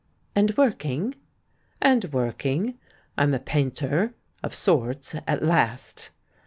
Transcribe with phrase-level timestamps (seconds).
[0.35, 1.13] "And working?"
[1.79, 2.79] "And working.
[3.19, 6.09] I'm a painter, of sorts, at last."